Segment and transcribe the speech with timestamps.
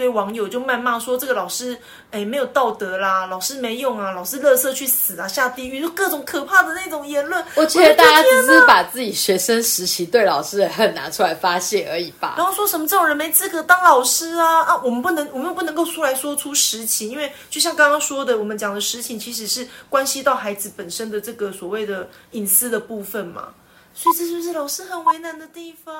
[0.00, 1.78] 堆网友就谩骂说这个老师
[2.10, 7.44] 哎没有道德啦，老师没用啊，老师乐色去死啊，下地狱，就各种可怕的那种言论。
[7.54, 12.36] 我觉得大家只是把自己学生时期对老师的恨拿出来发泄而已吧。
[12.38, 14.80] 然后说什么这种人没资格当老师啊啊！
[14.82, 23.48] 我们不能，我们又不能够出来说出实情，因为就像刚刚说的，我们讲的实情其实是关系到孩子本身的这个所谓的隐私的部分嘛。
[23.92, 25.94] 所以这就是老师很为难的地方。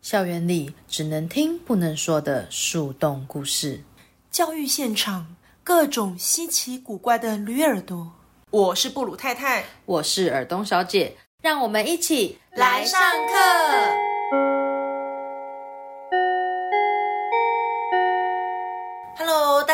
[0.00, 3.82] 校园里只能听不能说的树洞故事，
[4.30, 8.12] 教育现场各种稀奇古怪的驴耳朵。
[8.50, 14.07] 我是布鲁太太，我是尔东小姐，让我们一起来上课。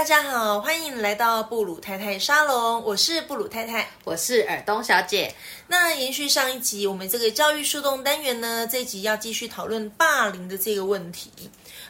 [0.05, 3.89] 大家好，欢迎来到布鲁太太沙龙，我是布鲁太太。
[4.05, 5.35] 我是尔东小姐。
[5.67, 11.33] 那延续上一集，我们这个教育树洞单元呢，这一集要继续讨论霸凌的这个问题。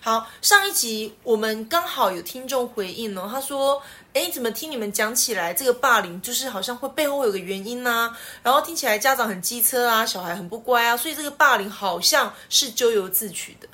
[0.00, 3.82] 好，上一集我们刚好有听众回应哦，他说
[4.14, 13.66] ：“哎，怎么听你们讲起来，这个霸凌就是好像会背后会有个原因呢、然后听起来家长很机车啊，小孩很不乖啊，所以这个霸凌好像是咎由自取的。”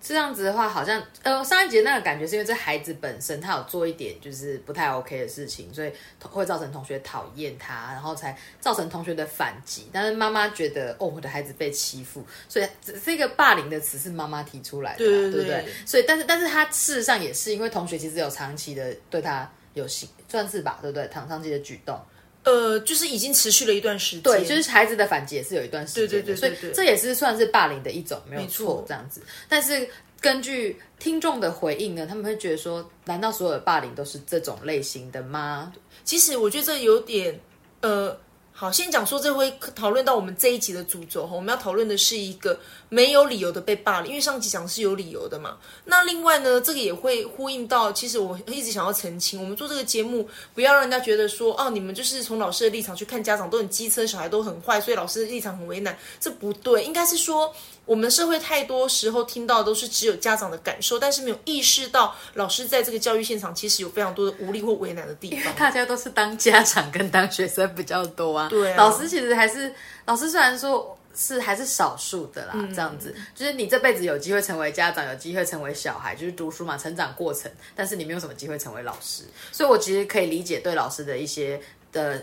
[0.00, 9.88] 这样子的话，好像呃上一节那个感觉是因为这孩子本身他有做一点就是不太 OK 的事情，所以会造成同学讨厌他，然后才造成同学的反击。
[9.92, 15.66] 但是妈妈觉得哦，我的孩子被欺负，所以这这个霸凌的词是妈妈提出来的啊，对对对不对？
[15.84, 21.08] 所以但是但是他事实上也是因为同学其实有长期的对他有行算是吧，对不对？
[21.08, 21.98] 长长期的举动。
[22.46, 29.20] 呃，就是已经持续了一段时间，对，就是孩子的反击也是有一段时间的，对对对对对所以这也是算是霸凌的一种，没有错错，这样子。
[29.48, 29.86] 但是
[30.20, 35.72] 根据听众的回应呢，他们会觉得说，难道所有的霸凌都是这种类型的吗？
[36.04, 37.36] 其实我觉得这有点，
[37.80, 38.16] 呃，
[38.58, 45.58] 好，先讲说这会讨论到我们这一集的主轴哈，我们要讨论的是一个没有理由的被霸凌，因为上集讲的是有理由的嘛。
[45.84, 57.54] 那另外呢，这个也会呼应到，其实我一直想要澄清，我们做这个节目不要让人家觉得说，哦，你们就是从老师的立场去看家长都很机车，小孩都很坏，所以老师的立场很为难，这不对，应该是说。
[57.84, 65.54] 我们社会太多时候听到的都是只有家长的感受，但是没有意识到老师在这个教育现场其实有非常多的无力或为难的地方。
[65.54, 68.76] 大家都是当家长跟当学生比较多啊，对啊。
[68.76, 69.72] 老师其实还是
[70.04, 70.96] 老师，虽然说。
[71.18, 72.74] 是还是少数的啦，嗯。
[72.74, 73.14] 这样子。
[73.34, 77.50] 就是你这辈子有机会成为家长，有机会成为小孩，就是读书嘛，成长过程。
[77.74, 81.58] 但是你没有什么机会成为老师，所以我其实可以理解对老师的一些
[81.90, 82.22] 的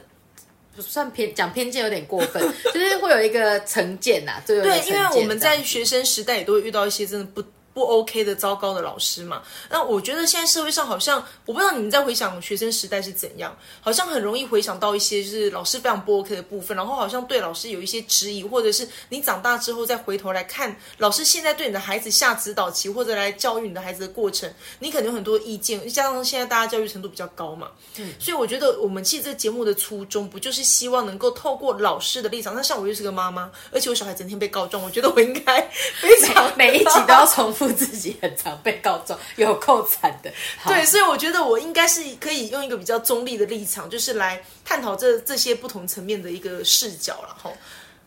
[0.75, 2.39] 不算偏讲偏见有点过分，
[2.71, 9.41] 就是会有一个成见呐、对对，因为我们在学生时代也都会遇到一些真的不不 OK 的糟糕的老师嘛。
[9.69, 35.61] 那我觉得现在社会上好像，我不知道你们在回想学生时代是怎样，好像很容易回想到一些就是老师非常不 OK 的部分，然后好像对老师有一些质疑，或者是你长大之后再回头来看老师现在对你的孩子下指导棋，或者来教育你的孩子的过程，你可能有很多意见，加上现在大家教育程度比较高嘛，嗯，所以我觉得我们其实这个节目的初衷不就是希望能够透过老师的立场，那像我又是个妈妈，而且我小孩整天被告状，我觉得我应该
[36.01, 40.31] 非常每一集都要重复自己很常被告状， 有够惨的。
[40.65, 47.55] 对，所以我觉得我应该是可以用一个比较中立的立场，就是来探讨这这些不同层面的一个视角然后。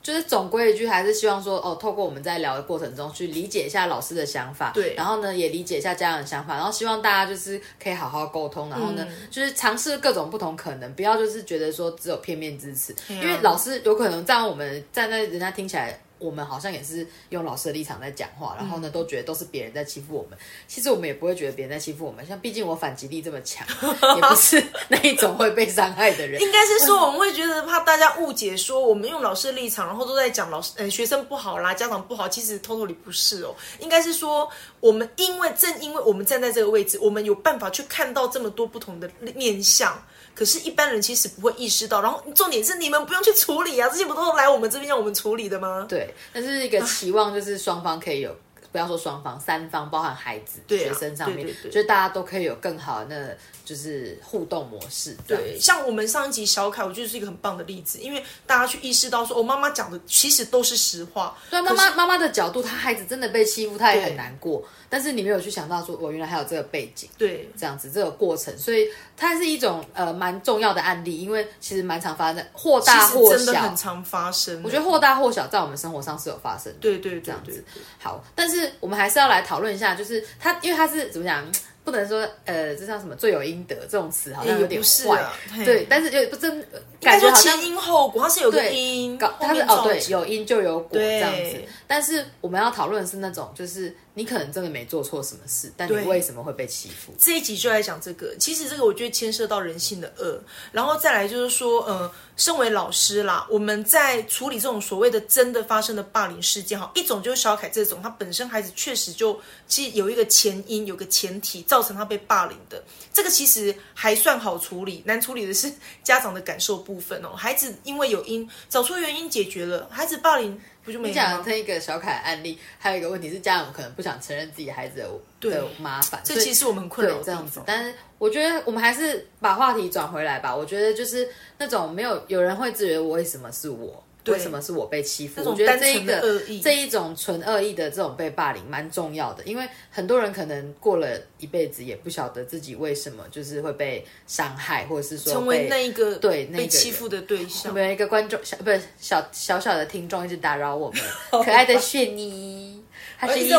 [0.03, 15.99] 就是总归一句，还是希望说，哦，透过我们在聊的过程中，去理解一下老师的想法，对然后呢，也理解一下家长的想法，然后希望大家就是可以好好沟通，然后呢，嗯就是尝试各种不同可能，不要就是觉得说只有片面支持，啊因为老师有可能在，我们站在人家听起来。
[16.19, 20.39] 我们好像也是用老师的立场在讲话，然后嗯呢，都觉得都是别人在欺负我们。
[20.67, 23.67] 其实我们也不会觉得别人在欺负我们，像毕竟我反击力这么强，
[24.17, 26.41] 也不是那一种会被伤害的人。
[26.41, 33.55] 应该是说我们会觉得怕大家误解，说我们用老师的立场，然后都在讲老师呃学生不好啦，家长不好，其实 totally 不是哦。
[33.81, 34.49] 应该是说
[34.81, 40.03] 我们因为正因为我们站在这个位置，我们有办法去看到这么多不同的面相。
[40.37, 45.87] 可是，一般人其实不会意识到，然后重点是你们不用去处理啊，这些不都来我们这边让我们处理的吗？
[45.89, 48.37] 对，但是一个期望就是双方可以有，
[48.77, 53.35] 不要说双方，三方包含孩子、对啊学生上面，对对对就是大家都可以有更好的那，
[53.65, 55.17] 就是互动模式。
[55.27, 61.35] 这样对，像我们上一集小凯，我觉得是一个很棒的例子，因为大家去意识到说，哦，妈妈讲的其实都是实话。
[61.49, 64.63] 对啊，妈妈妈妈的角度，她孩子真的被欺负，她也对很难过。
[64.89, 73.77] 但是你没有去想到说，我原来还有这个背景，对这样子这个过程，所以它是一种呃蛮重要的案例，因为其实蛮常发生，或大或小真的很。
[73.77, 74.63] 常发生。
[74.65, 76.79] 我觉得或大或小，在我们生活上是有发生的。
[76.81, 77.63] 对对对这样子
[77.99, 81.45] 好，但是我们还是要来讨论一下，就是他，因为他是怎么讲，
[81.85, 85.25] 不能说呃，这叫什么罪有应得这种词，好像有点坏，
[85.65, 86.65] 对，但是又不真
[87.01, 91.63] 感觉好像前因后果，它是有个因，它是哦对，有因就有果这样子。
[91.87, 97.13] 但是我们要讨论的是那种，就是你可能真的没做错什么事，但你对为什么会被欺负？
[97.19, 98.35] 这一集就来讲这个。
[98.39, 100.41] 其实这个我觉得牵涉到人性的恶，
[100.73, 115.71] 然后再来就是说，呃，身为老师啦，我们在处理这种所谓的真的发生的霸凌事件，哈，一种就是小凯这种，他本身孩子确实就其实有一个前因，有个前提造成他被霸凌的，这个其实还算好处理，难处理的是
[116.03, 117.37] 家长的感受部分哦。
[117.37, 121.15] 孩子因为有因，找出原因解决了，孩子霸凌不就没你？
[121.15, 125.01] 讲的这一个小凯案例，还有一个问题是，家长可能不想承认自己孩子
[125.41, 127.61] 的的麻烦，这其实我们很困扰这样子。。
[127.67, 130.55] 但是我觉得我们还是把话题转回来吧。
[130.55, 131.29] 我觉得就是
[131.59, 135.43] 那种没有有人会质疑我为什么是我，为什么是我被欺负？
[135.45, 136.21] 我觉得这一个
[136.63, 151.01] 这一种纯恶意的这种被霸凌蛮重要的，因为很多人可能过了一辈子也不晓得自己为什么就是会被伤害，或者是说成为那一个对那个被欺负的对我象，们有一个观众小不是小小小的听众一直打扰我们，
[151.31, 152.83] 可爱的雪妮，
[153.19, 153.55] 它是一只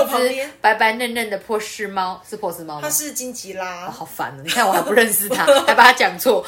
[0.62, 2.82] 白白嫩嫩的波斯猫，是波斯猫吗？
[2.84, 4.42] 它是金吉拉，好烦哦！
[4.44, 6.46] 你看我还不认识它，还把它讲错，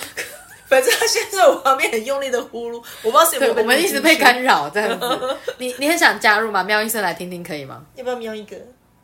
[0.70, 5.38] 反正他现在在我旁边很用力的呼噜，我不知道是有没有我们一直被干扰这样子。
[5.58, 6.64] 你你很想加入吗？
[6.64, 7.84] 喵医生来听听可以吗？
[7.96, 8.56] 要不要喵一个？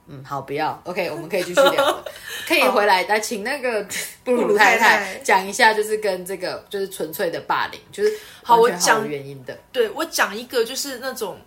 [0.07, 0.79] 嗯，好，不要。
[0.83, 2.03] OK，我们可以继续聊，
[2.47, 3.83] 可以回来来请那个
[4.23, 8.13] 布鲁鲁太太太讲一下，就是跟这个就是纯粹的霸凌，就是
[8.43, 9.57] 好我讲原因的。
[9.71, 11.39] 对我讲一个，就是那种，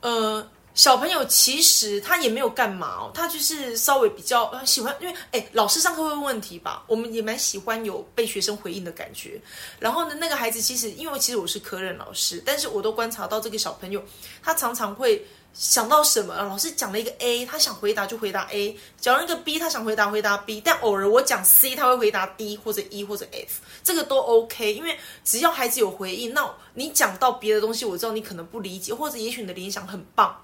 [0.00, 0.46] 呃，
[0.78, 9.40] 小朋友其实他也没有干嘛哦，他就是稍微比较呃喜欢，因为哎，老师上课会问问题吧，我们也蛮喜欢有被学生回应的感觉。
[9.80, 14.00] 然后呢，那个孩子其实因为其实我是科任老师，但是我都观察到这个小朋友，
[14.40, 15.26] 他常常会。
[15.54, 20.60] 想到什么，老师讲了一个 A，他想回答就回答 A；讲了一个 B，他想回答回答 B。
[20.60, 30.36] 但偶尔我讲 C，他会回答 D 或者 E 或者 F，这个都 OK，因为只要孩子有回应，那你讲到别的东西，我知道你可能不理解，或者也许你的联想很棒，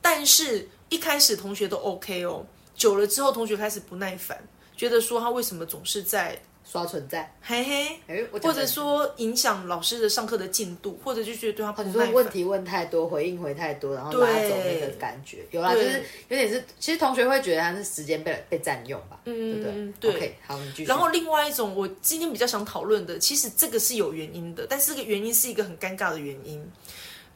[0.00, 2.44] 但是一开始同学都 OK 哦，
[2.74, 4.38] 久了之后同学开始不耐烦，
[4.76, 6.38] 觉得说他为什么总是在
[6.68, 12.06] 刷存在，嘿嘿，哎，我讲或者说影响老师的上课的进度，或者就觉得对他不你耐烦。
[12.06, 19.62] 说问题问太多，回应回太多，然后拉走那个感觉，有啦，就对是有点是，其实同学会觉得他是时间被被占用吧，对不
[20.00, 20.84] 对？OK，好，你继续。
[20.86, 26.60] 然后另外一种，我今天比较想讨论的，其实这个是有原因的，但是这个原因是一个很尴尬的原因。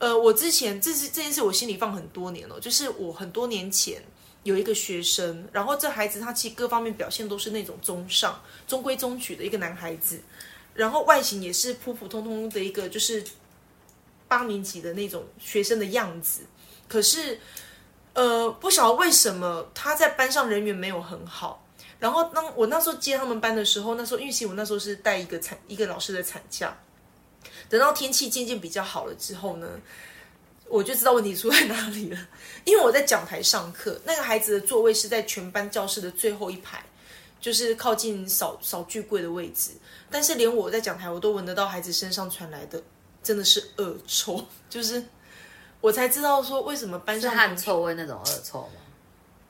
[0.01, 4.03] 呃，我之前这是这件事，我心里放很多年了，就是我很多年前
[4.45, 10.19] 有一个学生，然后这孩子他其实各方面表现都是那种中上、中规中矩的一个男孩子，
[10.73, 13.23] 然后外形也是普普通通的一个就是
[14.27, 16.41] 八年级的那种学生的样子，
[16.89, 17.39] 可是
[18.15, 21.63] 呃，不晓得为什么他在班上人缘没有很好。
[21.99, 26.75] 然后当我那时候接他们班的时候，那时候因为我那时候是带一个产一个老师的产假，
[27.69, 29.69] 等到天气渐渐比较好了之后呢，
[30.69, 32.19] 我就知道问题出在哪里了。
[32.65, 36.85] 因为我在讲台上课，那个孩子的座位是在全班教室的最后一排，
[37.41, 39.71] 就是靠近扫扫具柜的位置。
[40.11, 42.83] 但是连我在讲台，我都闻得到孩子身上传来的
[43.23, 45.03] 真的是恶臭，就是
[45.81, 48.73] 我才知道说为什么班上同学臭味那种恶臭吗？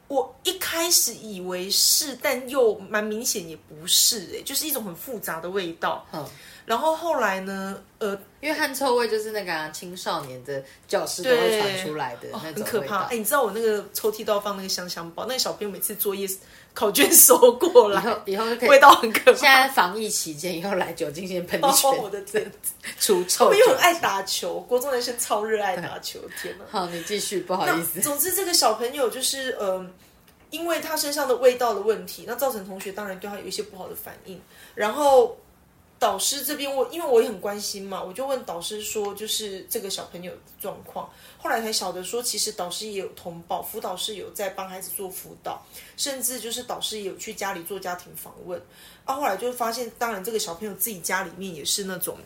[0.06, 6.04] 我一开始以为是，但又蛮明显也不是、哎，就是一种很复杂的味道。
[6.12, 6.28] 嗯，
[6.70, 13.06] 然后后来呢，呃，因为汗臭味就是那个啊、青少年的教室都会传出来的那种很可怕。
[13.06, 16.28] 哎、你知道我那个抽屉都要放那个香香包，那个小朋友每次作业
[16.72, 18.68] 考卷收过以后来，以后就可以。
[18.68, 19.66] 味道很可怕现怕。
[19.66, 22.48] 在防疫期间，以后来酒精先喷一哦圈，我的天，
[23.00, 26.64] 除臭又很爱打球，国中男生超热爱打球，天哪！
[26.70, 28.00] 好，你继续，不好意思。
[28.00, 29.84] 总之，这个小朋友就是呃，
[30.50, 34.40] 因为他身上的味道的问题，那造成同学当然对他有一些不好的反应。
[34.76, 35.36] 然后
[36.00, 41.08] 导师这边我因为我也很关心嘛，我就问导师说，就是这个小朋友的状况。
[41.38, 45.62] 后来才晓得说，其实导师也有通报，辅导师有在帮孩子做辅导，
[45.98, 48.60] 甚至就是导师也有去家里做家庭访问。
[49.04, 52.16] 啊，后来就发现，当然这个小朋友自己家里面也是那种。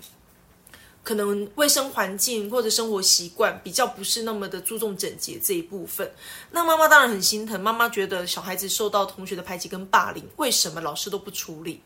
[1.02, 6.10] 可能卫生环境或者生活习惯比较不是那么的注重整洁这一部分，
[6.50, 7.60] 那妈妈当然很心疼。
[7.60, 11.82] 妈妈觉得小孩子受到同学的排挤跟霸凌，为什么老师都不处理？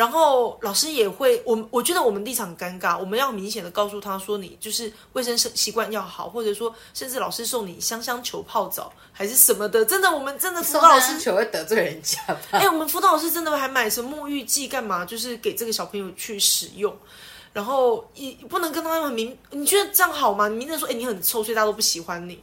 [0.00, 12.38] 然后老师也会，我我觉得我们立场很尴尬，我们要明显的告诉他说，你就是卫生习惯要好，或者说甚至老师送你香香球泡澡还是什么的，真的我们真的辅导老师球会得罪人家吧？
[12.58, 15.04] 哎、我们辅导老师真的还买什么沐浴剂干嘛？
[15.04, 16.96] 就是给这个小朋友去使用，
[17.52, 20.48] 然后也不能跟他很明，你觉得这样好吗？
[20.48, 22.42] 你明着说，哎、你很臭，所以大家都不喜欢你。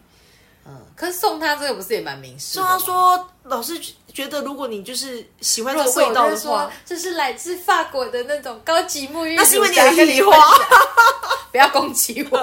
[0.64, 2.70] 嗯，可是送他这个不是也蛮明示的所以吗？
[2.72, 3.82] 他说，老师
[4.18, 10.80] 觉得如果你就是喜欢这个味道的话，这是来自法国的那种高级沐浴乳，那是因为你很疑惑分享
[11.52, 12.40] 不要攻击我。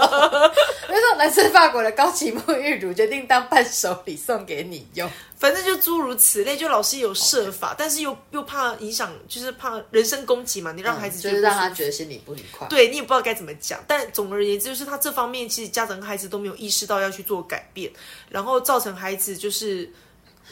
[0.88, 5.10] 那种来自法国的高级沐浴乳，决定当伴手礼送给你用。
[5.36, 12.68] 反正就诸如此类，就老师有设法，但是又又怕影响，就是怕人身攻击嘛，你让孩子嗯就是让他觉得不舒服觉得心里不愉快。
[12.68, 17.90] 对你也不知道该怎么讲，但总而言之，就是他这方面其实家长跟孩子都没有意识到要去做改变，
[18.30, 19.92] 然后造成孩子就是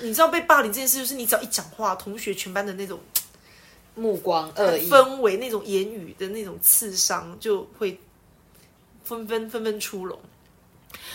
[0.01, 2.99] 你知道被霸凌这件事，就是你只要一讲话，同学全班的那种
[3.95, 8.01] 目光恶意，氛围、那种言语的那种刺伤，就会
[9.05, 10.19] 纷纷纷纷出笼。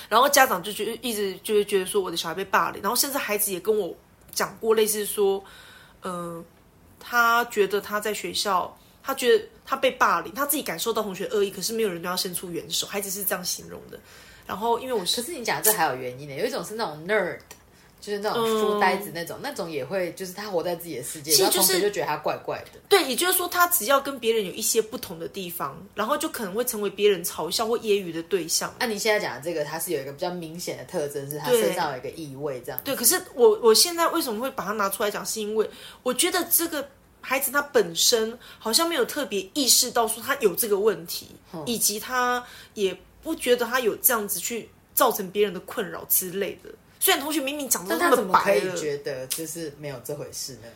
[0.07, 3.95] 然后家长就觉得一直就会觉得说我的小孩被霸凌，然后甚至孩子也跟我
[4.31, 5.43] 讲过类似说，
[6.03, 6.45] 嗯、
[6.99, 13.99] 他觉得他在学校，他觉得他被霸凌，他自己感受到同学恶意，可是没有人对他伸出援手，孩子是这样形容的。
[14.45, 17.39] 然后因为我是可是你讲这还有原因的，有一种是那种 nerd。
[17.99, 22.79] 就是那种书呆子那种，那种也会，就是他活在自己的世界，然后其实就是同学就觉得他怪怪的。
[22.87, 28.73] 对，也就是说，他只要跟别人有一些不同的地方，然后就可能会成为别人嘲笑或揶揄的对象。
[28.79, 32.79] 那、你现在讲的这个，他是有一个比较明显的特征，是他身上有一个异味，这样。
[32.83, 35.69] 对，可是我我现在为什么会把它拿出来讲，是因为
[36.03, 36.87] 我觉得这个
[37.19, 41.27] 孩子他本身好像没有特别意识到说他有这个问题，
[41.65, 42.41] 以及他
[42.73, 46.69] 也不觉得他有这样子去造成别人的困扰之类的。
[47.07, 50.67] 虽然同学明明讲的但他那怎么可以觉得就是没有这回事呢？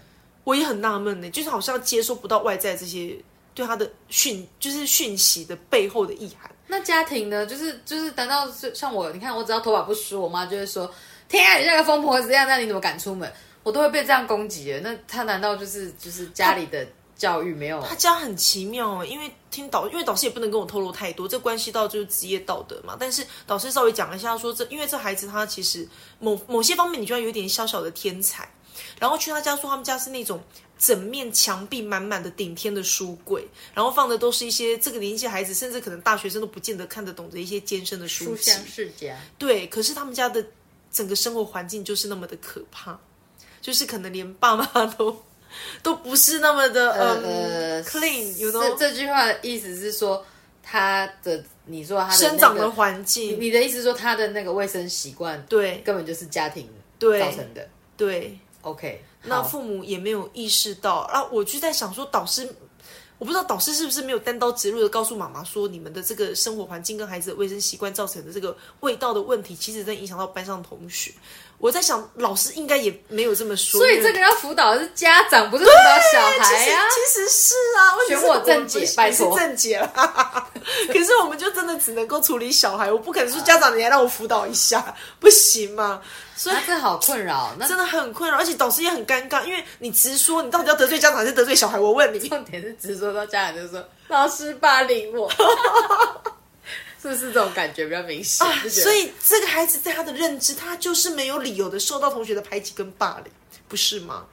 [0.46, 3.18] 我也很纳闷呢，就是好像接收不到外在这些
[3.54, 6.50] 对他的讯，就是讯息的背后的意涵。
[6.68, 7.46] 那家庭呢？
[7.46, 9.12] 就是就是，难道是像我？
[9.12, 10.90] 你看，我只要头发不梳，我妈就会说
[11.28, 13.30] ：“天啊，你像个疯婆子一样，那你怎么敢出门？”
[13.64, 14.80] 我都会被这样攻击的。
[14.80, 17.82] 那他难道就是就是家里的教育没有？
[17.82, 22.98] 他家很奇妙哦因为听导，因为导师也不能跟我透露太多，这关系到就是职业道德嘛。
[23.00, 28.50] 但是导师稍微讲了一下说这，因为这孩子他其实某某些方面，你觉得有一点小小的天才。
[28.98, 30.42] 然后去他家说，他们家是那种
[30.80, 38.52] 整面墙壁满满的顶天的书柜，然后放的都是一些这个年纪孩子，甚至可能大学生都不见得看得懂的一些艰深的书籍。
[38.52, 40.44] 书香世家，对，可是他们家的
[40.90, 42.98] 整个生活环境就是那么的可怕，
[43.60, 45.22] 就是可能连爸妈都
[45.84, 50.26] 都不是那么的嗯、呃 clean，you 这 know，这句话的意思是说，
[50.64, 57.68] 他的你说他的、那个、生长的环境，你的意思是说他的那个卫生习惯，对根本就是家庭对造成的。
[57.98, 62.48] 对，OK，那父母也没有意识到啊，我就在想说，导师。
[63.20, 71.12] 我不知道导师是不是没有单刀直入的告诉妈妈说，你们的这个生活环境跟孩子的卫生习惯造成的这个味道的问题，其实在影响到班上的同学。
[71.62, 80.50] 我在想，老师应该也没有这么说，所以这个要辅导的是家长，不是辅导小孩呀、其实是啊，问题是选我正解拜是正解啦。
[80.92, 86.02] 可是我们就真的只能够处理小孩，我不可能说家长你来让我辅导一下，不行嘛。
[86.36, 87.54] 所以那这好困扰。
[87.60, 91.80] 那真的很困扰，而且导师也很尴尬，因为你直说，你到底要得罪家长还是得罪小孩？
[91.80, 95.32] 我问你，重点是直说到家长就说老师霸凌我，
[97.02, 98.46] 是不是这种感觉比较明显？
[98.70, 103.34] 所以这个孩子在他的认知，他就是没有理由的受到同学的排挤跟霸凌，
[103.68, 104.28] 不是吗？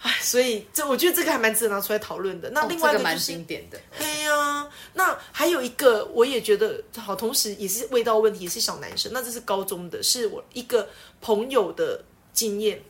[0.00, 2.50] 哎，所以这我觉得这个还蛮值得拿出来讨论的。
[2.50, 3.78] 那另外一个就是，经典的。
[3.98, 9.10] 对呀、那还有一个，我也觉得好，同时也是味道问题，也是小男生。
[9.14, 10.88] 那这是高中的，是我一个
[11.20, 12.82] 朋友的经验。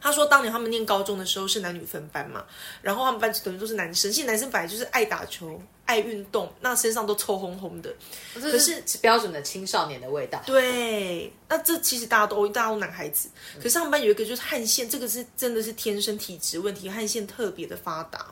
[0.00, 2.44] 他说，当年他们念高中的时候是男女分班嘛，
[2.82, 4.10] 然后他们班等于都是男生。
[4.12, 7.94] 其实男生本来就是爱打球、爱运动，那身上都臭烘烘的。
[8.34, 10.42] 可是标准的青少年的味道。
[10.46, 18.26] 对，那这其实大家都大家都男孩子，可是他们班有一个就是汗腺，这个是真的是天生体质问题，汗腺特别的发达。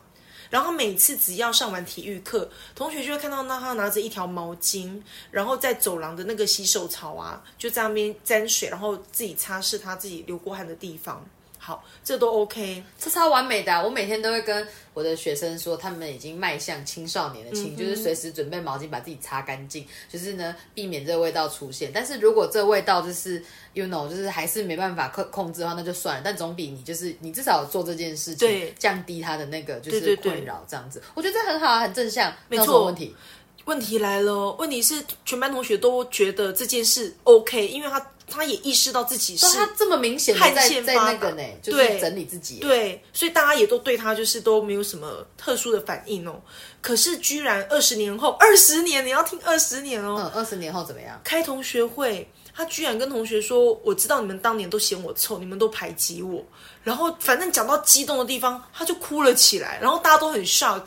[0.50, 5.02] 然后每次只要上完体育课，同学就会看到那他拿着一条毛巾，
[5.32, 11.26] 然后在走廊的那个洗手槽啊，就在那边沾水，然后自己擦拭他自己流过汗的地方。
[11.64, 12.82] 好，这都 OK。
[12.98, 21.90] 这超完美的啊、我每天都会跟我的学生说，他们已经迈向青少年的嗯青，就是随时准备毛巾把自己擦干净，就是呢避免这个味道出现。
[21.94, 23.42] 但是如果这味道就是
[23.72, 26.22] you know，就是还是没办法控控制的话，那就算了。
[26.22, 31.02] 但总比你就是你至少做这件事情对，降低他的那个就是困扰这样子。
[31.14, 33.16] 我觉得这很好啊，很正向，没错问题。
[33.64, 42.56] 问题来了，问题是全班同学都觉得这件事 OK，因为他他也意识到自己是他这么明显的汗在在腺发达那个呢，就是对整理自己。
[42.56, 46.40] 对，所以大家也都对他就是都没有什么特殊的反应哦。
[46.80, 51.20] 可是居然二十年后，二十年你要听二十年哦，嗯，二十年后怎么样？
[51.24, 56.44] 开同学会，他居然跟同学说：“我知道你们当年都嫌我臭，你们都排挤我。”
[56.82, 60.86] 然后反正讲到激动的地方，他就哭了起来，然后大家都很 shock。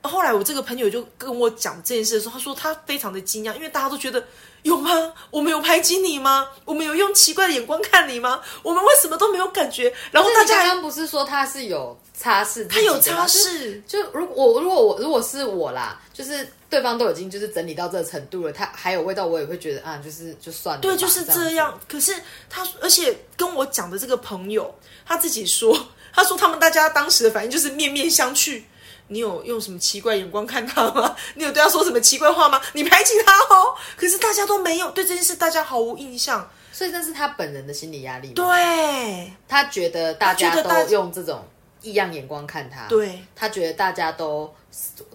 [0.00, 4.24] 后来我这个朋友就跟我讲这件事的时候，他说他非常的惊讶，因为大家都觉得
[4.62, 5.12] 有吗？
[5.30, 6.48] 我们有排挤你吗？
[6.64, 8.40] 我们有用奇怪的眼光看你吗？
[8.62, 9.92] 我们为什么都没有感觉？
[10.10, 21.78] 然后大家刚刚不是说他是有擦拭，他有擦拭，就如果我如果我如果是我啦，就是对方都已经就是整理到这个程度了，他还有味道，我也会觉得啊，就是就算了，对，就是这样。
[21.88, 22.14] 可是
[22.50, 24.74] 他而且跟我讲的这个朋友，
[25.06, 28.62] 他自己说，他说他们大家当时的反应就是面面相觑。
[29.08, 31.16] 你有用什么奇怪眼光看他吗？
[31.34, 32.60] 你有对他说什么奇怪话吗？
[32.74, 33.74] 你排挤他哦。
[33.96, 38.28] 可是大家都没有对这件事，大家毫无印象，所以这是他本人的心理压力。
[38.32, 41.42] 对，他觉得大家都用这种
[41.80, 44.52] 异样眼光看他，对他觉得大家都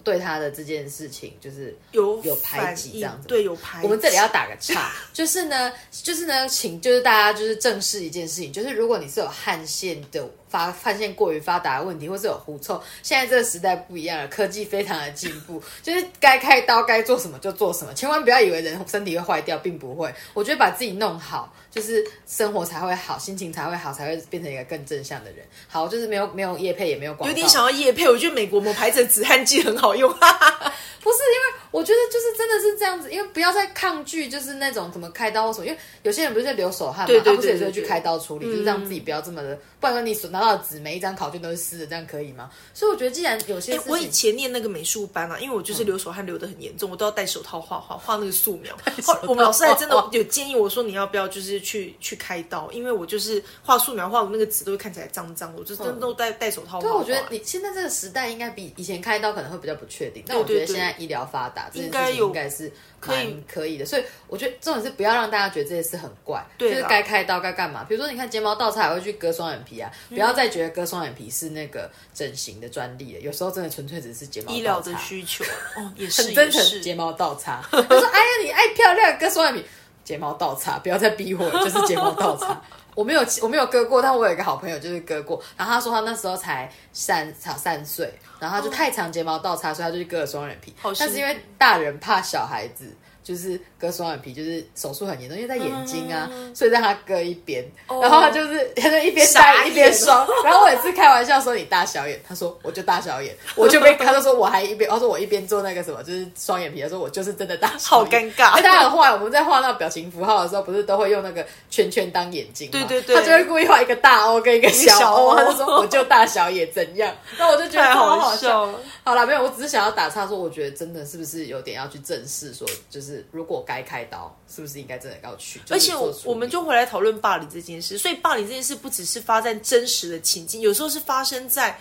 [0.02, 3.28] 对他的这件事情就是有有排挤这样子。
[3.28, 3.80] 对，有排。
[3.82, 10.28] 我们这里要打个岔， 就是呢，就是呢，请就是大家就是正视一件事情，就是如果你是有汗腺的。
[10.54, 12.80] 发发现过于发达的问题，或是有狐臭。
[13.02, 20.14] 现在这个时代不一样了，科技非常的进步， 就是该开刀该做什么就做什么，千万不要以为人身体会坏掉，并不会。
[20.32, 25.44] 我觉得把自己弄好，就是生活才会好，心情才会好，才会变成一个更正向的人。
[25.66, 28.08] 好，就是没有没有叶配，也没有广告，有点想要叶配。
[28.08, 30.08] 我觉得美国某牌子的止汗剂很好用，
[31.02, 40.43] 不是因为我觉得就是真的是这样子，因为不要再抗拒，就是那种怎么开刀或什么，因为有些人不是在流手汗嘛，他不是也是会去开刀处理，就是让自己不要这么的，不然说你拿。
[40.58, 42.50] 纸每一张考卷都是湿的，这样可以吗？
[42.72, 48.76] 所以我觉得，既然有些，我以前念那个美术班啊，因为我就是流手汗流的很严重，我都要戴手套画画画那个素描。
[49.28, 52.70] 我们老师还真的有建议我说，你要不要就是去去开刀？
[52.72, 56.80] 因为我就是画素描画的那个纸都会看起来脏脏的，我就真的都戴戴手套。
[56.80, 62.72] 对，我觉得你现在这个时代应该比以前开刀可能会比较不确定，但我觉得现在医疗发达，应该有应该是。
[63.04, 67.84] 可以可以的，所以我觉得重点是不要让大家觉得这件事很怪，就是该开刀该干嘛。
[67.84, 73.20] 比如说，你看睫毛倒插还会去割双眼皮啊，不要再觉得割双眼皮是那个整形的专利了。
[73.20, 75.44] 有时候真的纯粹只是睫毛医疗的需求
[75.76, 76.82] 哦， 也是很真诚。
[76.82, 79.64] 睫毛倒插，他说：“哎呀，你爱漂亮，割双眼皮，
[80.04, 82.60] 睫毛倒插，不要再逼我，就是睫毛倒插。”
[82.94, 90.74] 我没有我没有割过，但我有一个好朋友就是割过，然后他说他那时候才三才三岁，然后他就太长睫毛倒插，所以他就去割了双眼皮。
[90.98, 92.94] 但是因为大人怕小孩子。
[93.24, 100.28] 就是割双眼皮，就是手术很严重，因为在眼睛啊，所以让他割一边，然后他就是 他就一边戴一边双。
[100.44, 108.60] 然后我也是开玩笑说你大小眼，他说我就大小眼， 我就被他就说我还一边，他说我一边做那个什么，就是双眼皮，他说我就是真的大小好尴尬。
[108.60, 112.72] 他很坏我们在画那个表情符号的时候，不是都会用那个圈圈当眼睛吗？
[112.72, 117.10] 对对对，他就会故意画一个大 O 跟一个小 O，他就说我就大小眼怎样？
[117.38, 118.68] 那我就觉得 好好笑。
[119.02, 124.04] 好了，没有，我只是想要打岔说，我觉得真的是不是有点要去正视说，就是如果该开。
[124.10, 125.58] 刀是不是应该真的要去？
[125.70, 131.76] 而且我我们就回来讨论霸凌这件事，所以霸凌这件事不只是发在真实的情境，有时候是发生在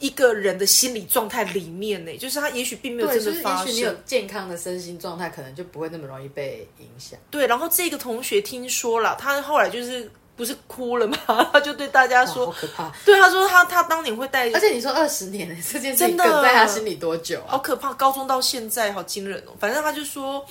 [0.00, 2.16] 一个人的心理状态里面呢。
[2.18, 7.16] 就是他也许并没有真的发生，也许你有健康的身心状态，可能就不会那么容易被影响。
[7.30, 11.16] 对，然后这个同学听说了，他后来就是不是哭了吗？
[11.52, 17.52] 他就对大家说：“好可怕。”对，他说他他当年会带，而且你说二十年这件事情梗在他心里多久啊？
[17.52, 17.94] 好可怕！
[17.94, 19.52] 高中到现在好惊人哦。
[19.60, 20.44] 反正他就说。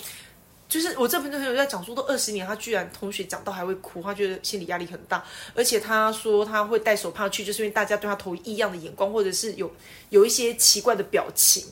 [0.69, 5.23] 就是我这朋友在讲说，都二十年，他居然同学讲到还会哭，他觉得心理压力很大。
[5.55, 9.71] 而且他说他会戴手帕去，就是因为大家对他投异样的眼光，或者是有
[10.09, 11.63] 有一些奇怪的表情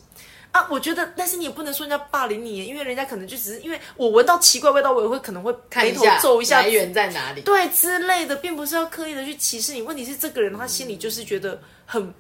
[0.52, 0.66] 啊。
[0.70, 7.42] 我觉得，但是你也不能说人家霸凌你，因为人家可能就只是因为我闻到奇怪味道，我也会可能会眉头皱一下，来源在哪里？
[7.42, 9.82] 对之类的，并不是要刻意的去歧视你。
[9.82, 12.14] 问题是这个人他心里就是觉得很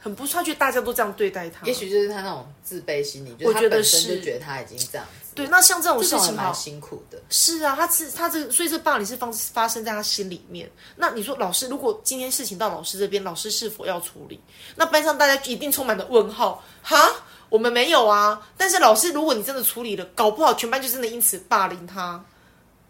[0.00, 5.04] 很不，他觉得大家都这样对待他，也许就是他那种自卑心理，我觉得是就觉得他已经这样。
[5.34, 7.18] 对，那像这种事情蛮辛苦的。
[7.30, 10.70] 是啊，他是他这，所以这霸凌是发发生在他心里面。
[10.96, 14.40] 那你说，老师如果今天事情到老师这边，老师是否要处理？
[14.76, 16.62] 那班上大家一定充满了问号。
[16.82, 17.10] 哈，
[17.48, 18.40] 我们没有啊。
[18.56, 22.22] 但是老师，如果你真的处理了，搞不好全班就真的因此霸凌他。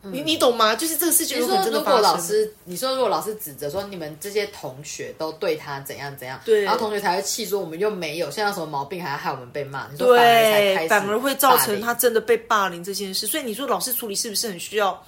[0.02, 0.74] 你你懂吗？
[0.74, 13.26] 就是这个事情，如果老师，你说如果老师指责说你们这些同学都对他怎样怎样，对，然后同学才会气说我们又没有，现在什么毛病还要害我们被骂，你说反而才开始，反而会造成他真的被霸凌这件事。
[13.26, 15.00] 所以你说老师处理是不是很需要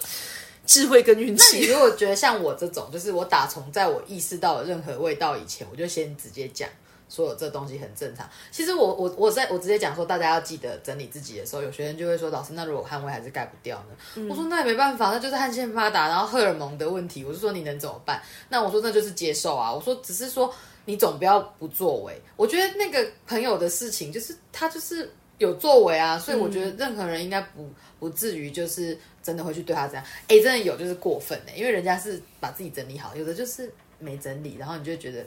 [0.64, 1.59] 智慧跟运气？
[1.59, 6.68] 那你如果觉得像我这种，就是我打从在我意识到任何味道以前，我就先直接讲。
[7.14, 8.29] 说这东西很正常。
[8.50, 20.53] 其实我我我在我直接讲说，大家要记得整理自己的时候，有学生就会说：“老师，那如果汗味还是盖不掉呢？”我说：“那也没办法，那就是汗腺发达，然后荷尔蒙的问题。”我就说：“你能怎么办？”那我说：“那就是接受啊。”我说：“只是说
[20.85, 30.05] 你总不要不作为。”我觉得那个朋友的事情，就是他就是有作为啊，所以我觉得任何人应该不不至于就是真的会去对他这样。
[30.29, 35.24] 哎，真的有就是过分哎，因为人家是把自己整理好，有的就是没整理，然后你就觉得。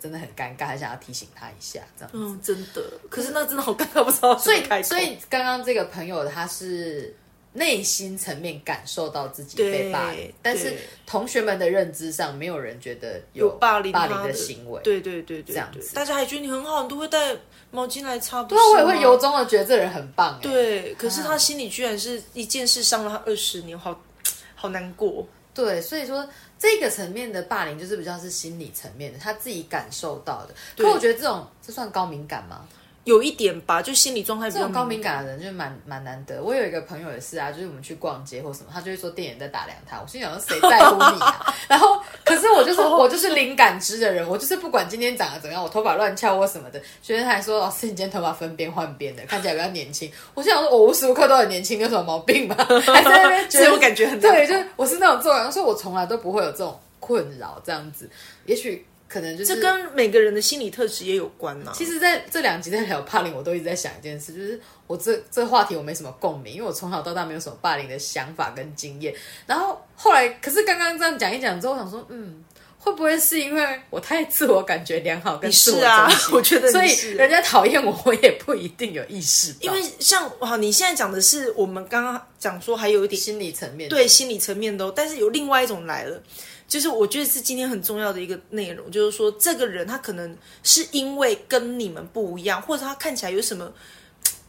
[0.00, 2.10] 真的很尴尬，还想要提醒他一下这样。
[2.14, 2.82] 嗯，真的。
[3.08, 7.14] 可是那真的好尴尬，不知道所以所以刚刚这个朋友他是
[7.52, 10.74] 内心层面感受到自己被霸凌，但是
[11.06, 14.80] 同学们的认知上，没有人觉得有霸凌霸凌的的行为。
[14.82, 17.36] 对对对对，这样子大家还觉得你很好，你都会带
[17.70, 20.34] 毛巾来擦，对对啊，我也会由衷的觉得这人很棒。
[20.36, 24.02] 哎，对，可是他心里居然是一件事伤了他二十年，好
[24.56, 25.26] 好难过。
[25.52, 26.28] 对，所以说
[26.64, 30.54] 这个层面的霸凌就是比较是心理层面的，他自己感受到的。
[30.78, 32.66] 可我觉得这种这算高敏感吗？
[33.04, 36.42] 有一点吧，就心理状态比较种高敏感的人就蛮蛮难得。
[36.42, 40.00] 我有一个朋友也是啊，就是我们去逛街或什么，他就会说店员在打量他。
[40.00, 41.54] 我心想说谁在乎你啊？
[41.68, 50.10] 然后可是我就是 我就是零感知的人，我就是不管今天长得怎么样，我头发乱翘或什么的，学生还说老师你今天头发分边换边的，看起来比较年轻。
[50.32, 52.56] 我心想说我无时无刻都很年轻，有什么毛病吗？
[52.86, 58.08] 还在那边觉得我感觉很良好对，就是我是那种做人，所以我从来都不会有这种困扰这样子。
[58.46, 69.14] 也许可能就是这跟每个人的心理特质也有关呐、其实在这两集在聊霸凌，我都一直在想一件事，就是我这这话题我没什么共鸣，因为我从小到大没有什么霸凌的想法跟经验。
[69.46, 72.42] 然后后来，可是刚刚这样讲一讲之后，我想说，嗯，
[72.84, 76.28] 会不会是因为我太自我感觉良好跟自我是啊中心？
[76.36, 83.88] 我觉得所以人家讨厌我，我也不一定有意识到，因为像哇，你现在讲的是我们刚刚讲说还有一点心理层面。
[83.88, 86.22] 对心理层面的、哦，但是有另外一种来了，
[86.68, 93.72] 就是我觉得是今天很重要的一个内容，就是说这个人他可能是因为跟你们不一样，或者他看起来有什么。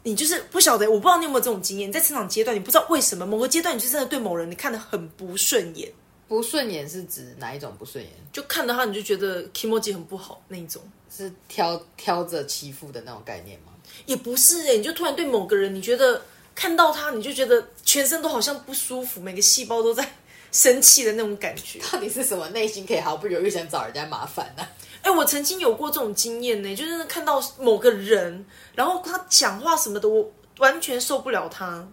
[0.07, 5.91] 你就是不晓得，我不知道你有没有这种经验，在成长阶段，你不知道为什么某个阶段，你就真的对某人你看得很不顺眼，
[6.27, 8.11] 不顺眼是指哪一种不顺眼？
[8.33, 10.81] 就看到他你就觉得 k i m o j i 很不好那一种，
[11.15, 13.71] 是挑挑着欺负的那种概念吗？
[14.05, 16.21] 也不是哎、你就突然对某个人，你觉得
[16.55, 20.13] 看到他，你就觉得全身都好像不舒服，每个细胞都在
[20.51, 21.79] 生气的那种感觉。
[21.91, 24.67] 到底是什么内心可以毫不犹豫想找人家麻烦呢、
[25.03, 31.87] 哎、我曾经有过这种经验呢，就是看到某个人，然后他讲话什么的，我完全受不了他。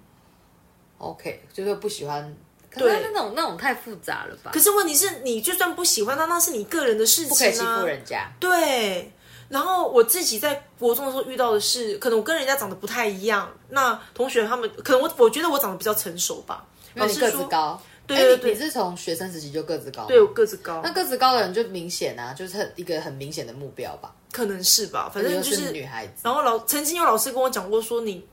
[0.96, 2.34] OK，就是不喜欢。
[2.72, 4.50] 可对是那种那种太复杂了吧？
[4.52, 8.32] 可是问题是，你就算不喜欢他，那是你个人的事情、啊，不可以欺负人家。
[8.40, 9.12] 对。
[9.48, 17.80] 然后我自己在国中的时候遇到的是，可能我跟人家长得不太一样，那同学他们可能我我觉得我长得比较成熟吧，老师说，高。
[18.04, 20.06] 对对对哎你你是从学生时期就个子高？
[20.06, 24.12] 对我个子高，那个子高的人就明显啊，就是很一个很明显的目标吧。
[24.32, 28.26] 可能是吧，反正又就是女孩子，然后老曾经有老师跟我讲过，说你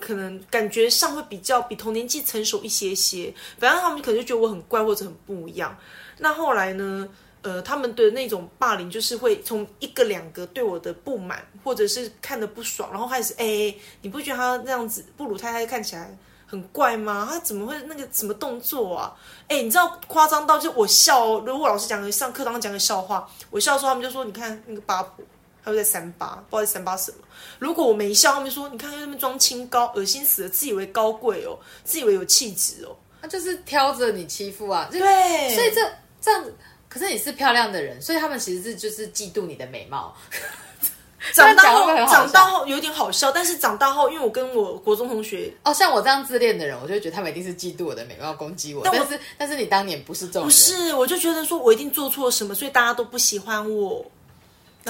[0.00, 5.76] 可能感觉上会比较比同年纪成熟一些些，反正他们可能就觉得我很怪或者很不一样。
[6.18, 7.08] 那后来呢？
[7.42, 17.24] 呃，他们的那种霸凌，就是会从一个两个对我的不满，或者是看的不爽，然后开始哎、你不觉得他那样子布鲁太太看起来很怪吗？
[17.30, 19.14] 他怎么会那个什么动作啊？
[19.46, 25.24] 哎、你知道夸张到就我笑哦，如果老师讲个上课堂讲个笑话，我笑的时候，他们就说你看那个八婆。
[25.66, 27.18] 他又在三八，不知道在三八什么。
[27.58, 32.94] 如果我没笑，他们就说你看他在那边装清高，恶心死了，自以为高贵哦，自以为有气质哦。
[33.20, 34.88] 他就是挑着你欺负啊。
[34.92, 35.80] 就对，所以这
[36.20, 36.54] 这样子，
[36.88, 40.14] 可是你是漂亮的人，所以他们其实是就是嫉妒你的美貌。
[41.34, 48.82] 长大后长大后有点好笑，但是长大后，因为我跟我国中同学哦，像我这样自恋的人，我就会觉得他们一定是嫉妒我的美貌，攻击我。
[48.84, 54.08] 但我是但是你当年不是这种人，不是，我就觉得说我一定做错什么，所以大家都不喜欢我。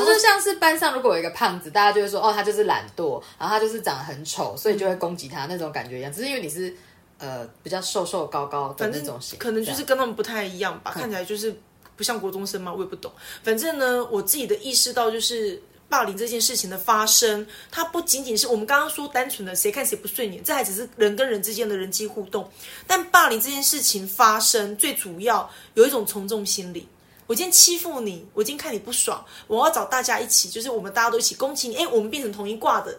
[0.05, 6.13] 就是像是班上如果有一个胖子，大家就会说哦，他就是懒惰，然后他就是长得很丑，所以就会攻击他那种感觉一样。
[6.13, 6.75] 只是因为你是
[7.19, 11.55] 呃比较瘦瘦高高的那种型，可能就是跟他们不太一样吧，看起来就是
[11.97, 13.11] 不像国中生嘛，我也不懂。
[13.43, 15.63] 反正呢，我自己的意识到就是。
[15.89, 22.51] 霸凌这件事情的发生，它不仅仅是我们刚刚说单纯的谁看谁不顺眼，这还只是人跟人之间的人际互动。
[22.89, 26.89] 但霸凌这件事情发生，最主要有一种从众心理。
[27.27, 32.97] 我今天欺负你，我今天看你不爽，我要找大家一起，就是我们大家都一起攻击你，哎，我们变成同一挂的，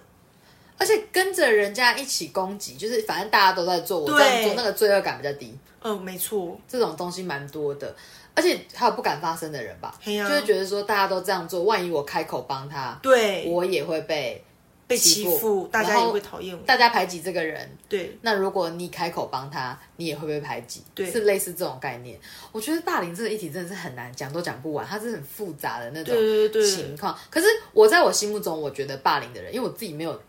[0.78, 5.58] 而且跟着人家一起攻击，就是反正大家都在做，我这样做，那个罪恶感比较低。
[5.82, 7.96] 嗯，没错，这种东西蛮多的，
[8.34, 14.44] 而且还有不敢发声的人吧，就会觉得说大家都这样做，万一我开口帮他，对，我也会被
[14.88, 17.69] 被欺负，大家也会讨厌我，大家排挤这个人。
[17.89, 22.19] 对，那如果你开口帮他，你也会被排挤，对是类似这种概念。
[22.52, 27.17] 我觉得霸凌这个议题真的是很难讲，都讲不完，它是很复杂的那种对对对情况。
[27.30, 30.19] 可是我在我心目中，我觉得霸凌的人，因为我自己没有。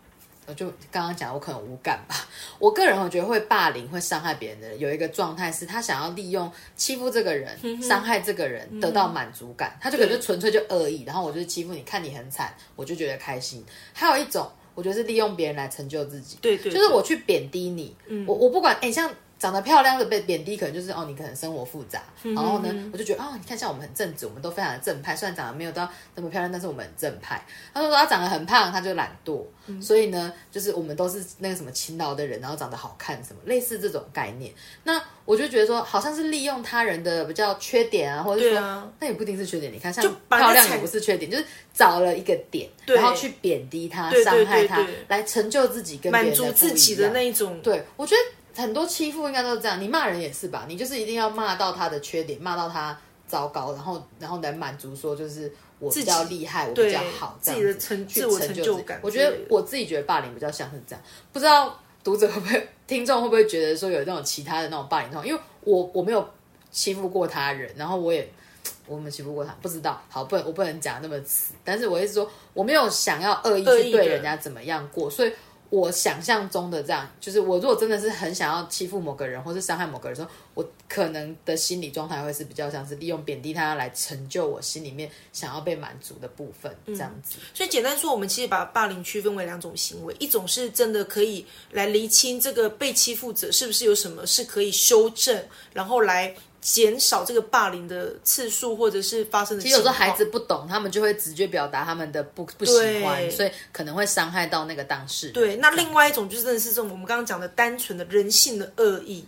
[0.49, 2.15] 我就刚刚讲，我可能无感吧。
[2.57, 9.77] 我个人我觉得会霸凌、会伤害别人的人，有一个状态是他想要利用欺负这个人、伤害这个人，得到满足感。
[9.79, 13.63] 他就可能就纯粹就恶意，然后我就欺负你，看你很惨，我就觉得开心。
[13.93, 16.39] 还有一种，我觉得是利用别人来成就自己。
[16.41, 19.07] 对对，就是我去贬低你，我我不管，哎、像
[19.39, 22.03] 长得漂亮的被贬低，可能就是哦，你可能生活复杂。
[22.21, 25.15] 然后呢，我就觉得哦，你看像我们很正直，我们都非常的正派。
[25.15, 27.41] 虽然长得没有到那么漂亮，但是我们很正派。
[27.73, 29.41] 他说他长得很胖，他就懒惰。
[29.81, 34.51] 所以呢，就是我们都是那个什么勤劳的人，然后长得好看什么，类似这种概念。
[34.83, 39.71] 那我就觉得说，好像是利用他人的比较缺点啊，或者说那也不一定是缺点。
[39.71, 47.61] 你看，像漂亮也不是缺点，就是找了一个点，然后去贬低他、伤害他，来成就自己，跟满足自己的那一种。
[47.61, 48.21] 对我觉得。
[48.55, 50.65] 很多欺负应该都是这样，你骂人也是吧？
[50.67, 58.99] 你就是一定要骂到他的缺点，骂到他糟糕，然后然后来满足说就是我比较厉害，我比较好，自己的成自我成就感。
[59.01, 65.25] 我觉得我自己觉得霸凌比较像是这样，不知道读者会不会、听众会不会觉得说有那种其他的那种霸凌？
[65.25, 66.27] 因为我我没有
[66.71, 68.29] 欺负过他人，然后我也
[68.87, 70.01] 我没欺负过他，不知道。
[70.09, 75.31] 好，不能我不能讲那么死，但是我意思说我没有想要恶意去对人家怎么样过，所以。
[75.69, 87.37] 我想象中的这样，就是我如果真的是很想要欺负某个人，或是伤害某个人的时候，我可能的心理状态会是比较像是利用贬低他来成就我心里面想要被满足的部分，这样子。
[87.53, 96.35] 所以简单说，我们其实把霸凌区分为两种行为，一种是真的可以来厘清这个被欺负者是不是有什么是可以修正，然后来。
[96.61, 99.63] 减少这个霸凌的次数，或者是发生的。
[99.63, 105.33] 其实有时候孩子不懂，他们就会直接表达他们的不不喜欢，所以可能会伤害到那个当事人。
[105.33, 109.25] 对，那另外一种就真的是这种我们刚刚讲的单纯的人性的恶意。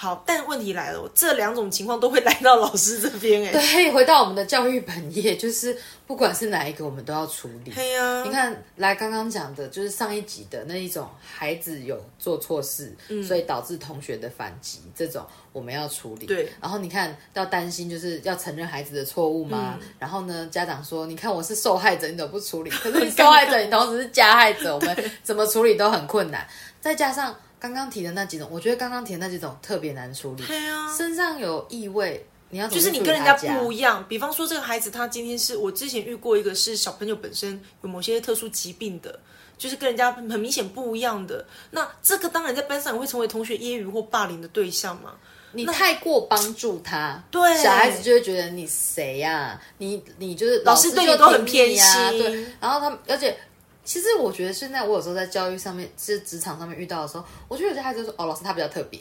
[0.00, 3.52] 好，但问题来了，这两种情况都会来到老师这边哎。
[3.52, 7.70] 对，回到我们的教育本业，就是不管是哪一个，我们都要处理。
[7.70, 16.24] 对呀，你看，来刚刚讲的，就是上一集的那一种，孩子有做错事，所以导致同学的反击，这种我们要处理。
[16.24, 19.78] 对，然后你看要担心，就是要承认孩子的错误吗？
[19.98, 22.70] 然后呢，家长说，你看我是受害者，你怎么不处理？
[22.82, 26.48] 可是你受害者，你同时是加害者，我们怎么处理都很困难。
[26.80, 27.36] 再加上。
[27.60, 30.42] 刚刚提的那几种，我觉得刚刚提的那几种特别难处理。
[30.44, 34.02] 对啊，身上有异味，你要就是你跟人家不一样。
[34.08, 39.20] 比方说，这个孩子他今天是我之前遇过一个是小朋友本身有某些特殊疾病的，
[39.58, 41.44] 就是跟人家很明显不一样的。
[41.70, 45.12] 那这个当然在班上也会成为同学揶揄或霸凌的对象嘛。
[45.52, 49.60] 你太过帮助他，对小孩子就会觉得你谁呀？
[49.76, 52.46] 你你就是老师对你都很偏心，对。
[52.58, 53.36] 然后他们而且。
[53.90, 59.00] 其实我觉得现在我有时候在教育上面，是职场上面遇到的时候，我觉得有些孩子说：“哦，老师他比较特别。”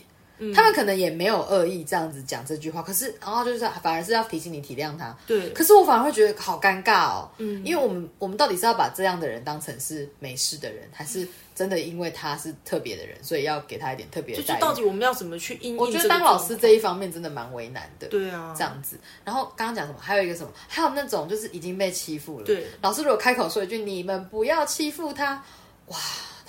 [0.55, 5.15] 他们可能也没有恶意这样子讲这句话，可是然后就是反而是要提醒你体谅他。
[5.27, 5.49] 对。
[5.49, 7.29] 可是我反而会觉得好尴尬哦。
[7.37, 7.61] 嗯。
[7.65, 14.59] 因为我们我们到底是要把这样的人当成是没事的人，还是真的因为他是特别的人，所以要给他一点特别的待遇？
[14.59, 15.75] 就到底我们要怎么去应？
[15.75, 18.07] 我觉得当老师这一方面真的蛮为难的。
[18.07, 18.53] 对啊。
[18.57, 18.97] 这样子。
[19.25, 19.99] 然后刚刚讲什么？
[19.99, 20.51] 还有一个什么？
[20.67, 22.45] 还有那种就是已经被欺负了。
[22.45, 22.65] 对。
[22.81, 25.43] 老师如果开口说一句“你们不要欺负他”，
[25.87, 25.97] 哇！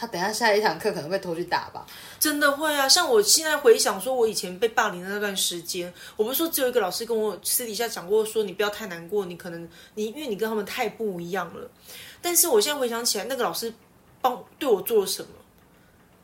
[0.00, 1.84] 他等下下一堂课可能会偷去打吧？
[2.18, 2.88] 真的会啊！
[2.88, 11.70] 像我现在回想，说我以前被霸凌的那段时间，我不是说只有一个老师跟我私底下讲过，说你不要太难过，你可能你因为你跟他们太不一样了。
[12.22, 13.70] 但是我现在回想起来，那个老师
[14.22, 15.28] 帮对我做了什么？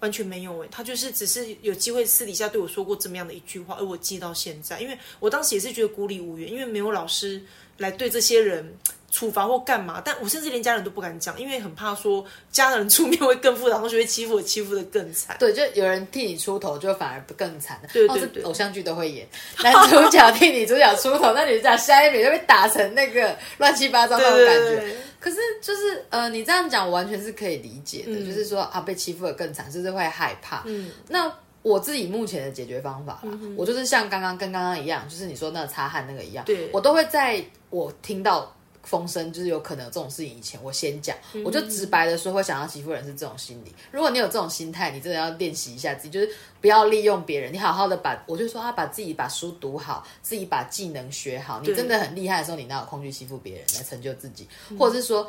[0.00, 7.42] 完全没有哎，他就是只是有机会私底下对我说过这么样的一句话，而我记到现在，因为我当时也是觉得孤立无援，因为没有老师
[7.76, 8.74] 来对这些人。
[9.10, 10.02] 处罚或干嘛？
[10.04, 15.36] 但我甚至连家人都不敢讲，因为很怕说家人出面会更复杂，同学会欺负我，欺负的更惨。
[15.38, 17.80] 对，就有人替你出头，就反而更惨。
[17.92, 19.26] 对对对，偶像剧都会演，
[19.62, 24.96] 男主角替女主角出头，那女主角下一秒就被打成那个乱七八糟那种感觉。
[25.18, 28.14] 可是就是呃，你这样讲，我完全是可以理解的。
[28.26, 30.62] 就是说啊，被欺负的更惨，就是会害怕。
[30.66, 38.52] 嗯，那我自己目前的解决方法啦，我就是像刚刚跟刚刚一样，就是你说那个擦汗那个一样，对我都会在我听到。
[38.86, 40.38] 风声就是有可能有这种事情。
[40.38, 43.74] 以前我先讲，我就直白的说会想要欺负人是这种心理。
[43.90, 47.52] 如果你有这种心态，你真的要练习一下自己，就是不要利用别人。
[47.52, 51.60] 你好好的把，我就说他把自己把书读好，自己把技能学好。
[51.60, 54.48] 你真的很厉害的时候，你哪有空去欺负别人来成就自己？
[54.78, 55.28] 或者是说，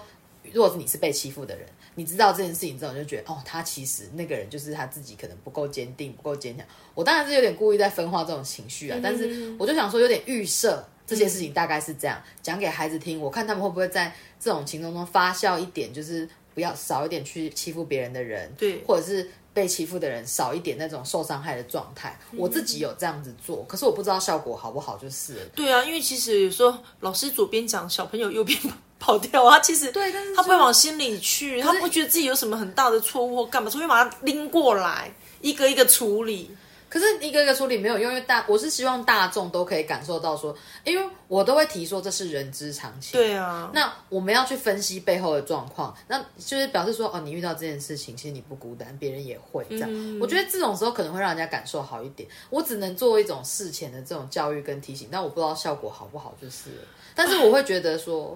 [0.54, 6.64] 如果是你是被欺负的人，你知道这件事情之后，就觉得哦，他其实那个人就是他自己可能不够坚定，不够坚强。
[6.94, 10.88] 我当然是有点故意在分化这种情绪啊，但是我就想说有点预设。
[11.08, 22.20] 这些事情大概是这样讲给孩子听，我看他们会不会在这种情况中发酵一点，就是不要少一点去欺负别人的人，对，或者是被欺负的人少一点那种受伤害的状态。
[22.36, 25.50] 我自己有这样子做，可是我不知道效果好不好，就是。
[25.56, 28.60] 对啊，因为其实有时候老师左边讲，小朋友右边
[29.00, 36.52] 跑掉啊，其实对，但是他不会往心里去，他不觉得自己有什么很大的错误或干嘛，所以把他拎过来，一个一个处理。
[36.98, 43.20] 可可是一个一个处理没有用，因为大我是希望大众都可以感受到说，因为我都会提说这是人之常情。
[43.20, 49.90] 对啊，那我们要去分析背后的状况，那就是表示说，哦，你遇到这件事情，其实你不孤单，别人也会这样。
[49.92, 52.28] 嗯我觉得这种时候可能会让人家感受好一点。
[52.50, 56.82] 我只能做一种事前的这种教育跟提醒，但我不知道效果好不好，就是了。
[57.14, 58.36] 但是我会觉得说，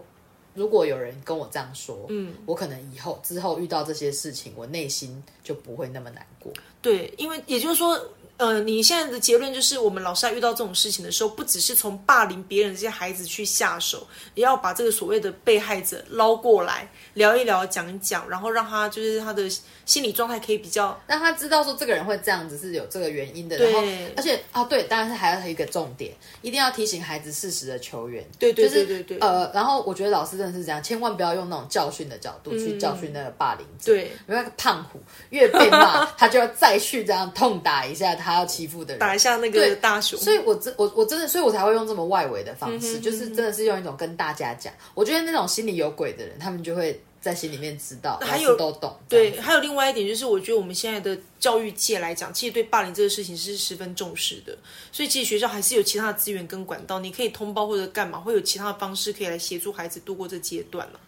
[0.54, 6.54] 如果有人跟我这样说，嗯，我可能以后之后遇到这些事情，我内心就不会那么难过。
[6.82, 8.00] 对，因为也就是说，
[8.41, 19.47] 呃，你现在的结论就是，我们老师在遇到这种事情的时候，不只是从霸凌别人这些孩子去下手，也要把这个所谓的被害者捞过来聊一聊、讲一讲，然后让他就是他的
[19.86, 28.27] 心理状态可以比较让他知道说这个人会这样子是有这个原因的，对然后而且啊，对，当然是还有一个重点，一定要提醒孩子适时的求援。
[28.39, 33.93] 对对就是对对对呃，然后我觉得老师真的是这样，千万不要用那种教训的角度去教训那个霸凌者。
[33.93, 34.99] 对因为那个胖虎
[35.30, 40.20] 越被骂， 他就要再去这样痛打一下他要欺负的人，打一下那个大熊。
[40.20, 44.74] 所以我真我我真的，所以我才会用这么外围的方嗯式，就是真的是用一种跟大家讲。
[44.94, 48.96] 我觉得那种心里有鬼的人，他们就会在心里面知道，还有都懂。
[49.08, 54.58] 对，还有另外一点就是，我觉得我们现在的教育界来讲，其实对霸凌这个事情是十分重视的。
[54.91, 61.00] 所以其实学校还是有其他的资源跟管道，你可以通报或者干嘛，会有其他的方式可以来协助孩子度过这阶段了。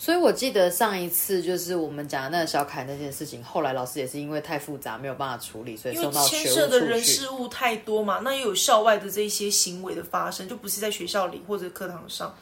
[0.00, 6.98] 所以我记得上一次就是我们讲那个小凯那件事情，后来老师也是因为太复杂没有办法处理，所以因为送到牵涉的人。
[7.04, 12.34] 事物太多嘛，那又有校外的这些行为的发生，就不是在学校里或者课堂上。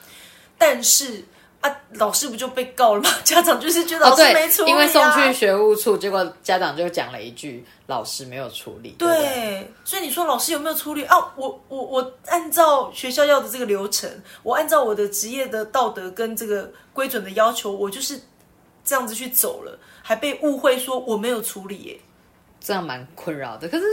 [0.56, 1.24] 但是
[1.60, 3.10] 啊，老师不就被告了吗？
[3.24, 11.16] 家长就是觉得老师没处，理、啊因为送去学务处，结果家长就讲了一句：“老师没有处理。”对，所以你说老师有没有处理啊？
[11.36, 14.08] 我我我按照学校要的这个流程，
[14.44, 18.20] 我按照我的职业的道德跟这个规准的要求，我就是
[18.84, 21.98] 这样子去走了，还被误会说我没有处理耶。
[22.60, 23.68] 这样蛮困扰的。
[23.68, 23.84] 可是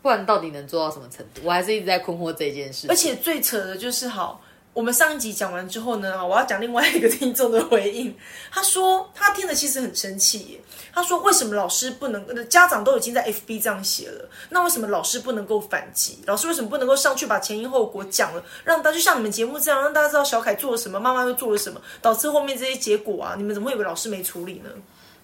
[0.00, 1.42] 不然到底能做到什么程度？
[1.44, 2.86] 我还是一直在困惑这件事。
[2.88, 4.40] 而且最扯的就是，好，
[4.80, 8.16] 我们上一集讲完之后呢，我要讲另外一个听众的回应。
[8.50, 10.60] 他说他听了其实很生气耶。
[10.90, 12.48] 他说为什么老师不能？
[12.48, 16.18] 家长都已经在 FB 这样写了，那为什么老师不能够反击？
[16.24, 23.34] 老师为什么不能够上去把前因后果讲了，让大家就像你们节目这样，让大家知道小凯做了什么，妈妈又做了什么，导致后面这些结果啊？
[23.36, 24.70] 你们怎么会以为老师没处理呢？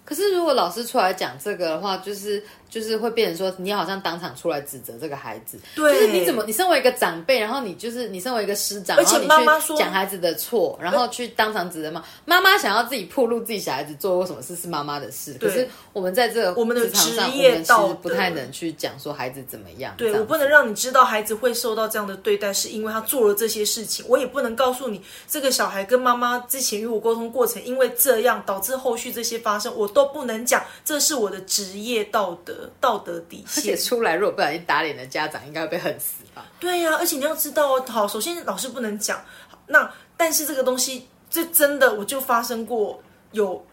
[0.05, 2.45] 可是如果老师出来讲这个的话，就是
[2.77, 24.05] 就是会变成说，你好像当场出来指责这个孩子，对就是你怎么，你身为一个长辈，然后你就是你身为一个师长，而且妈妈说讲孩子的错，然后去当场指责妈妈妈想要自己暴露自己小孩子做过什么事是妈妈的事，可是我们在这个我们的职业道德不太能去讲说孩子怎么样，对样我不能让你知道孩子会受到这样的对待，是因为他做了这些事情。
[24.07, 30.63] 我也不能告诉你，这个小孩跟妈妈之前与我沟通过程，因为这样导致后续这些发生，我都不能讲。
[30.85, 33.79] 这是我的职业道德道德底而且线。
[33.85, 36.47] 出来如果不小心打脸的家长，应该会被恨死吧？
[36.59, 39.25] 对呀、而且你要知道哦，好，首先老师不能讲，
[39.67, 43.03] 那但是这个东西，这真的我就发生过
[43.33, 43.65] 有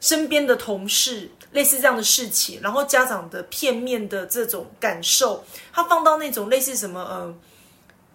[0.00, 7.34] 身边的同事类似这样的事情，然后家长的片面的这种感受，他放到那种类似什么呃。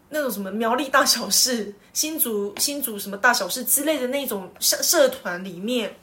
[0.10, 5.94] 那种什么苗栗大小事、新竹新竹什么大小事之类的那种社社团里面，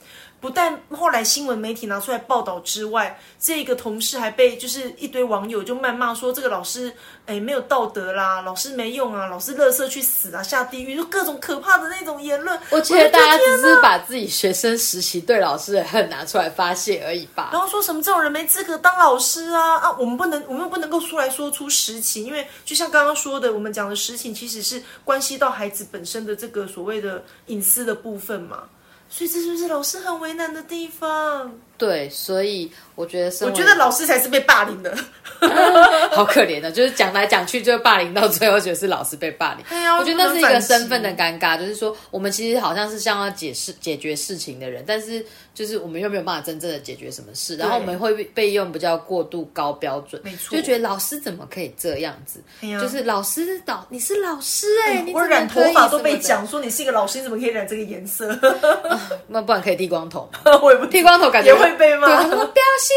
[0.44, 6.92] 不但后来新闻媒体拿出来报道之外，这个同事还被就是一堆网友就谩骂说这个老师
[7.24, 12.60] 哎没有道德啦，老师没用啊，老师乐色去死啊，下地狱，就各种可怕的那种言论。
[12.68, 17.48] 我觉得大家只是把自己学生时期对老师的恨拿出来发泄而已吧。
[17.50, 19.96] 然后说什么这种人没资格当老师啊啊！
[19.98, 28.64] 我们不能，我们又不能够出来说出实情，因为就像刚刚说的，我们讲的实情其实是关系到孩子本身的这个所谓的隐私的部分嘛。
[29.08, 31.52] 所以这就是老师很为难的地方。
[31.76, 34.96] 对，所以我觉得是，我觉得老师才是被霸凌的。
[36.12, 39.64] 好可怜的，就是讲来讲去就霸凌到最后，觉得是老师被霸凌。
[39.68, 52.40] 对啊我觉得那是一个身份的尴尬，就是说我们其实好像是像要解释解决事情的人，但是就是我们又没有办法真正的解决什么事，然后我们会被用比较过度高标准，没错就觉得老师怎么可以这样子？
[52.62, 58.32] 哎呀就是老师导你是老师哎、我染头发都被讲说你是一个老师，你怎么可以染这个颜色？
[59.28, 60.58] 那不然可以剃光头吗？
[60.62, 62.28] 我也不剃光头感觉也会被对，骂什。
[62.28, 62.96] 么标新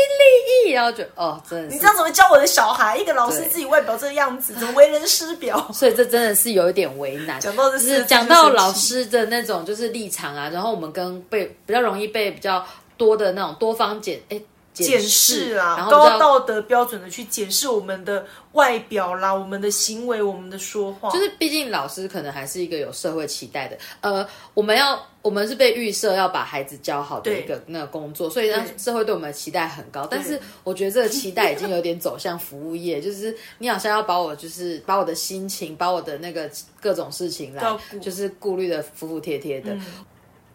[0.66, 2.98] 立异，然后就哦，真的是你这样怎么教我的小孩？
[2.98, 5.70] 一个老师自己外表这个样子， 怎么为人师表？
[5.74, 7.40] 所以这真的是有一点为难。
[7.40, 12.66] 讲到这就是讲到老师的那种就是立场啊，然后我们跟被比较容易被比较
[12.98, 14.42] 多的那种多方检哎
[14.86, 30.08] 检视啦，然后就要高道德标准的去检视我们的外表啦、我们的行为、我们的说话，就是毕竟老师可能还是一个有社会期待的，呃，我们要我们是被预设要把孩子教好的一个那个工作，所以让社会对我们的期待很高。
[30.10, 36.50] 但是我觉得这个期待已经有点走向服务业， 就是你好像要把我就是把我的心情、把我的那个
[36.80, 39.76] 各种事情来就是顾虑的服服帖帖的。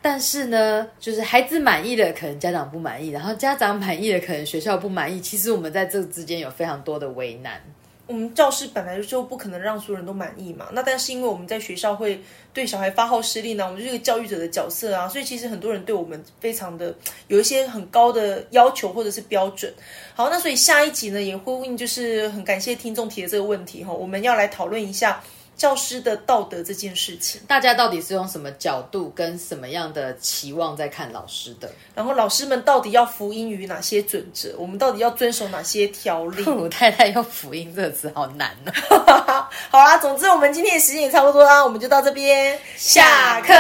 [0.03, 5.21] 但是呢，就是孩子满意了，可能家长不满意；然后家长满意了，可能学校不满意。
[5.21, 7.63] 其实我们在这之间有非常多的为难。
[8.09, 10.67] 我们教师本来就不可能让所有人都满意嘛。
[10.73, 12.21] 那但是因为我们在学校会
[12.53, 16.93] 对小孩发号施令呢，我们就是个教育者的角色啊，所以其实很多人对我们非常的
[17.29, 19.73] 有一些很高的要求或者是标准。
[20.15, 25.23] 好，那所以下一集呢也呼应，就是很感谢听众提的这个问题哈，我们要来讨论一下。
[25.57, 31.71] 教师的道德这件事情，大家到底是用什么角度跟什么样的期望在看老师的？
[31.95, 34.55] 然后老师们到底要服膺于哪些准则？
[34.59, 36.45] 我们到底要遵守哪些条例？
[36.51, 38.73] 我太太用“福音”这个词好难呢、
[39.71, 43.53] 好啦，总之我们今天的时间也差不多啦，我们就到这边下课。